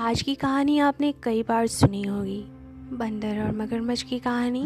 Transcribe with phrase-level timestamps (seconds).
[0.00, 2.44] आज की कहानी आपने कई बार सुनी होगी,
[2.96, 4.62] बंदर और मगरमच्छ की कहानी।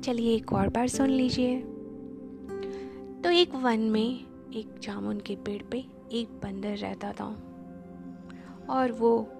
[0.00, 1.60] चलिए एक और बार सुन लीजिए।
[3.24, 4.20] तो एक वन में
[4.54, 7.26] एक जामुन के पेड़ पे एक बंदर रहता था।
[8.70, 9.32] और वो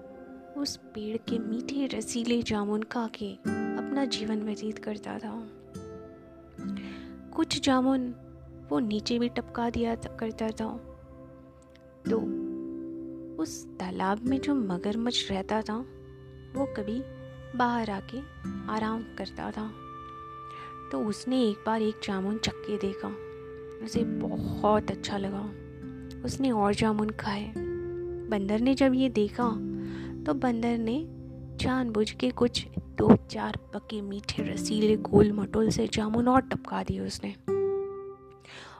[0.57, 3.33] उस पेड़ के मीठे रसीले जामुन खा के
[3.77, 5.47] अपना जीवन व्यतीत करता था।
[7.35, 8.15] कुछ जामुन
[8.69, 10.77] वो नीचे भी टपका दिया करता था।
[12.09, 12.50] तो
[13.41, 15.77] उस तालाब में जो मगरमच्छ रहता था,
[16.55, 17.03] वो कभी
[17.57, 18.19] बाहर आके
[18.71, 19.71] आराम करता था।
[20.91, 23.07] तो उसने एक बार एक जामुन चक्के देखा।
[23.85, 25.51] उसे बहुत अच्छा लगा।
[26.25, 27.53] उसने और जामुन खाए।
[28.29, 29.49] बंदर ने जब ये देखा
[30.23, 31.05] तो बंदर ने
[31.57, 36.99] जानबूझ के कुछ दो चार पके मीठे रसीले गोल मटोल से जामुन और टपका दिए
[36.99, 37.35] उसने।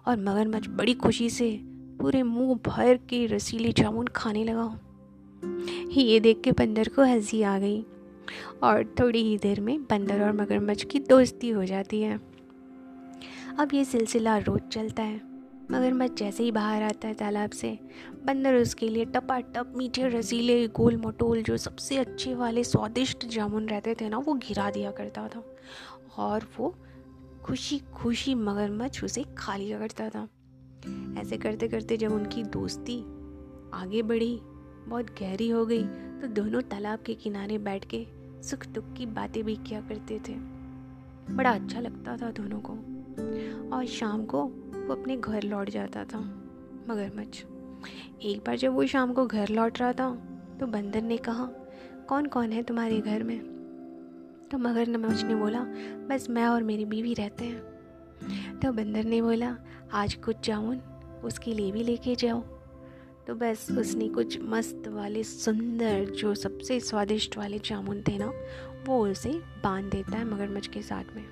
[0.07, 1.70] और मगरमच्छ बड़ी खुशी से
[2.01, 4.79] पूरे मुँह भर के रसीले जामुन खाने लगा
[5.91, 7.85] ये देख के बंदर को हँसी आ गई
[8.63, 12.19] और थोड़ी ही देर में बंदर और मगरमच्छ की दोस्ती हो जाती है।
[13.59, 15.21] अब ये सिलसिला रोज चलता है।
[15.71, 17.79] मगरमच्छ जैसे ही बाहर आता है तालाब से,
[18.25, 23.95] बंदर उसके लिए टपाटप मीठे रसीले गोल मटोल जो सबसे अच्छे वाले स्वादिष्ट जामुन रहते
[24.01, 25.43] थे ना, वो गिरा दिया करता था।
[26.17, 26.75] और वो
[27.43, 30.27] खुशी खुशी मगरमच्छ उसे खा लिया करता था।
[31.17, 32.99] ऐसे करते करते जब उनकी दोस्ती
[33.73, 34.39] आगे बढ़ी,
[34.87, 35.83] बहुत गहरी हो गई
[36.21, 38.05] तो दोनों तालाब के किनारे बैठ के
[38.43, 40.33] सुख दुख की बातें भी किया करते थे।
[41.29, 42.73] बड़ा अच्छा लगता था दोनों को।
[43.75, 46.19] और शाम को वो अपने घर लौट जाता था,
[46.89, 47.43] मगरमच्छ।
[48.21, 50.13] एक बार जब वो शाम को घर लौट रहा था
[50.59, 51.45] तो बंदर ने कहा
[52.09, 53.39] कौन कौन है तुम्हारे घर में?
[54.51, 55.59] तो मगरमच्छ ने बोला,
[56.09, 59.55] बस मैं और मेरी बीवी रहते हैं। तो बंदर ने बोला
[59.93, 60.77] आज कुछ जामुन
[61.23, 62.41] उसके लिए भी लेके जाओ।
[63.27, 68.33] तो बस उसने कुछ मस्त वाले, सुंदर, जो सबसे स्वादिष्ट वाले जामुन थे ना,
[68.87, 69.29] वो उसे
[69.63, 71.25] बाँध देता है मगरमच्छ के साथ में।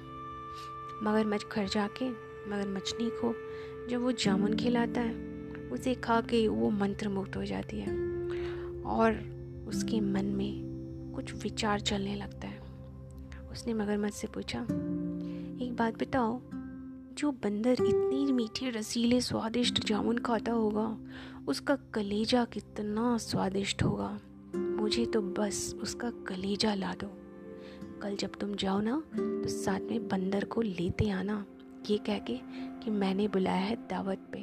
[1.04, 2.10] मगरमच्छ घर जाके
[2.50, 3.36] मगरमच्छनी को
[3.90, 5.16] जब वो जामुन खिलाता है,
[5.72, 7.92] उसे खा के वो मंत्र मुक्त हो जाती है।
[8.82, 9.12] और
[9.68, 10.64] उसके मन में
[11.16, 12.60] कुछ विचार चलने लगता है।
[13.52, 14.62] उसने मगरमच्छ से पूछा,
[15.66, 16.42] एक बात बताओ
[17.20, 20.98] जो बंदर इतनी मीठे, रसीले, स्वादिष्ट जामुन खाता होगा,
[21.48, 24.20] उसका कलेजा कितना स्वादिष्ट होगा।
[24.56, 27.08] मुझे तो बस उसका कलेजा ला दो।
[28.02, 31.46] कल जब तुम जाओ ना तो साथ में बंदर को लेते आना।
[31.90, 32.40] ये कह के
[32.84, 34.42] कि मैंने बुलाया है दावत पे।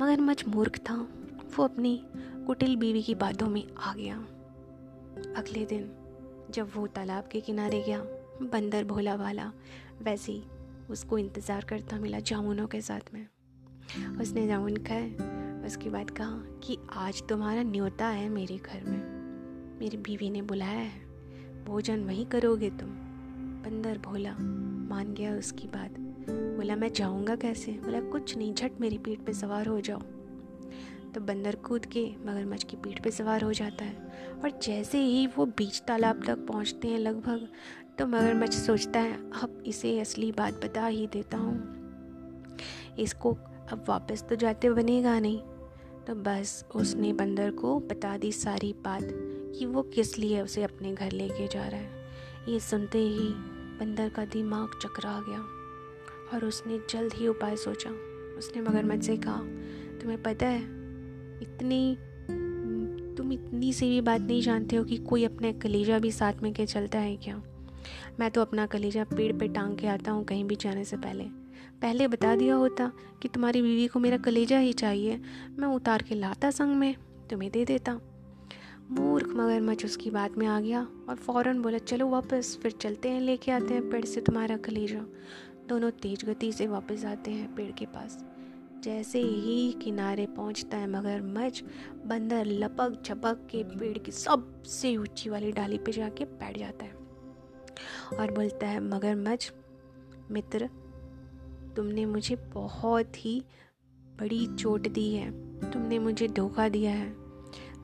[0.00, 1.08] मगर मच मूर्ख था।
[1.56, 4.16] वो अपनी कुटिल बीवी की बातों में आ गया।
[5.36, 5.90] अगले दिन
[6.50, 8.00] जब वो तालाब के किनारे गया,
[8.42, 9.52] बंदर भोला वाला,
[10.02, 10.57] वैसे
[10.90, 13.26] उसको इंतज़ार करता मिला जामुनों के साथ में।
[14.20, 15.10] उसने जामुन खाए,
[15.66, 20.78] उसके बाद कहा कि आज तुम्हारा न्योता है मेरे घर में। मेरी बीवी ने बुलाया
[20.78, 21.00] है,
[21.64, 22.88] भोजन वहीं करोगे तुम।
[23.64, 24.32] बंदर भोला
[24.88, 25.94] मान गया उसकी बात।
[26.30, 27.72] बोला, मैं जाऊँगा कैसे?
[27.72, 30.00] बोला, कुछ नहीं, झट मेरी पीठ पे सवार हो जाओ।
[31.18, 35.26] तो बंदर कूद के मगरमच्छ की पीठ पे सवार हो जाता है। और जैसे ही
[35.26, 37.48] वो बीच तालाब तक पहुँचते हैं लगभग
[37.98, 42.54] तो मगरमच्छ सोचता है, अब इसे असली बात बता ही देता हूँ।
[42.98, 43.32] इसको
[43.72, 45.40] अब वापस तो जाते बनेगा नहीं।
[46.06, 49.08] तो बस उसने बंदर को बता दी सारी बात
[49.58, 52.06] कि वो किस लिए उसे अपने घर लेके जा रहा है।
[52.48, 53.28] ये सुनते ही
[53.80, 55.40] बंदर का दिमाग चकरा गया
[56.32, 57.90] और उसने जल्द ही उपाय सोचा।
[58.38, 59.40] उसने मगरमच्छ से कहा,
[60.00, 60.77] तुम्हें पता है
[61.42, 61.98] इतनी
[63.16, 66.52] तुम इतनी सी भी बात नहीं जानते हो कि कोई अपने कलेजा भी साथ में
[66.52, 67.42] के चलता है क्या?
[68.20, 71.24] मैं तो अपना कलेजा पेड़ पे टांग के आता हूँ कहीं भी जाने से पहले।
[71.82, 75.20] पहले बता दिया होता कि तुम्हारी बीवी को मेरा कलेजा ही चाहिए,
[75.58, 76.94] मैं उतार के लाता संग में,
[77.30, 78.00] तुम्हें दे देता।
[78.90, 83.20] मूर्ख मगरमच्छ उसकी बात में आ गया और फ़ौरन बोला, चलो वापस, फिर चलते हैं,
[83.20, 85.00] लेके आते हैं पेड़ से तुम्हारा कलेजा।
[85.68, 88.24] दोनों तेज गति से वापस आते हैं पेड़ के पास।
[88.84, 91.62] जैसे ही किनारे पहुँचता है मगरमच्छ
[92.06, 96.92] बंदर लपक झपक के पेड़ की सबसे ऊँची वाली डाली पे जाके बैठ जाता है
[98.18, 99.52] और बोलता है मगरमच्छ
[100.30, 100.68] मित्र,
[101.76, 103.42] तुमने मुझे बहुत ही
[104.20, 105.30] बड़ी चोट दी है।
[105.70, 107.08] तुमने मुझे धोखा दिया है।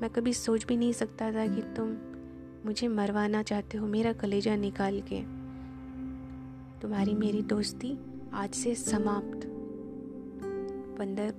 [0.00, 1.96] मैं कभी सोच भी नहीं सकता था कि तुम
[2.66, 5.20] मुझे मरवाना चाहते हो, मेरा कलेजा निकाल के।
[6.80, 7.98] तुम्हारी मेरी दोस्ती
[8.34, 9.53] आज से समाप्त।
[10.98, 11.34] बंदर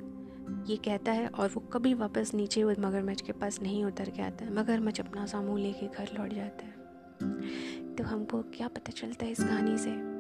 [0.68, 4.22] ये कहता है और वो कभी वापस नीचे वो मगरमच्छ के पास नहीं उतर के
[4.22, 6.86] आता है मगरमच्छ अपना सामू लेके घर लौट जाता है।
[7.96, 10.16] तो हमको क्या पता चलता है इस कहानी से?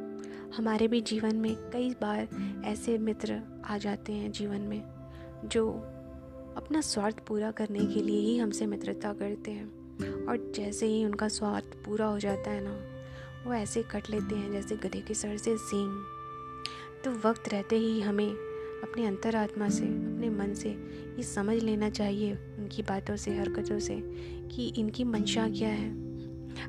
[0.58, 2.28] हमारे भी जीवन में कई बार
[2.66, 4.84] ऐसे मित्र आ जाते हैं जीवन में,
[5.46, 5.72] जो
[6.58, 9.86] अपना स्वार्थ पूरा करने के लिए ही हमसे मित्रता करते हैं।
[10.26, 12.76] और जैसे ही उनका स्वार्थ पूरा हो जाता है ना,
[13.48, 16.04] वो ऐसे कट लेते हैं जैसे गधे के सर से सींग।
[17.06, 20.69] तो वक्त रहते ही हमें अपने अंतरात्मा से, अपने मन से
[21.18, 24.00] ये समझ लेना चाहिए उनकी बातों से, हरकतों से
[24.48, 25.89] कि इनकी मंशा क्या है।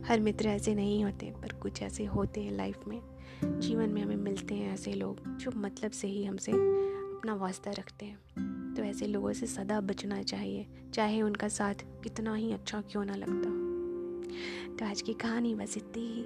[0.03, 3.01] हर मित्र ऐसे नहीं होते, पर कुछ ऐसे होते हैं लाइफ में।
[3.45, 8.07] जीवन में हमें मिलते हैं ऐसे लोग जो मतलब से ही हमसे अपना वास्ता रखते
[8.07, 13.05] हैं। तो ऐसे लोगों से सदा बचना चाहिए, चाहे उनका साथ कितना ही अच्छा क्यों
[13.05, 13.55] ना लगता
[14.77, 16.25] तो आज की कहानी बस इतनी ही।